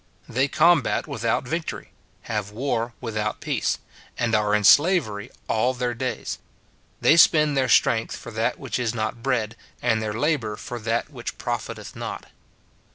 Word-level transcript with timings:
They 0.27 0.47
combat 0.47 1.05
without 1.05 1.47
victory, 1.47 1.91
have 2.23 2.49
war 2.49 2.95
without 3.01 3.39
peace, 3.39 3.77
and 4.17 4.33
are 4.33 4.55
in 4.55 4.63
slavery 4.63 5.29
all 5.47 5.75
their 5.75 5.93
days. 5.93 6.39
They 7.01 7.15
spend 7.17 7.55
their 7.55 7.69
strength 7.69 8.17
for 8.17 8.31
that 8.31 8.57
which 8.57 8.79
is 8.79 8.95
not 8.95 9.21
bread, 9.21 9.55
and 9.79 10.01
their 10.01 10.13
labour 10.15 10.55
for 10.55 10.79
that 10.79 11.11
which 11.11 11.37
profiteth 11.37 11.95
not. 11.95 12.25